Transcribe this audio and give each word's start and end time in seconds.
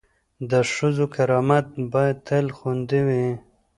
د 0.49 0.51
ښځو 0.73 1.05
کرامت 1.15 1.65
باید 1.93 2.17
تل 2.27 2.45
خوندي 2.57 3.01
وي. 3.07 3.25